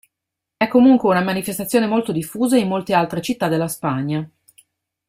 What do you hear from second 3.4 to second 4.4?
della Spagna.